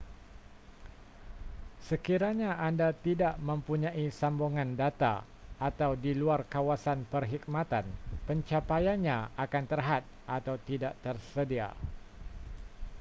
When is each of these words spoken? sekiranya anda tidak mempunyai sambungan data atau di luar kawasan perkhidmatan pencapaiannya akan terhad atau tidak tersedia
sekiranya 1.87 2.51
anda 2.67 2.89
tidak 3.05 3.33
mempunyai 3.49 4.05
sambungan 4.19 4.69
data 4.81 5.15
atau 5.69 5.91
di 6.03 6.11
luar 6.21 6.41
kawasan 6.53 6.99
perkhidmatan 7.13 7.85
pencapaiannya 8.27 9.17
akan 9.43 9.63
terhad 9.71 10.01
atau 10.37 10.55
tidak 10.69 10.93
tersedia 11.05 11.69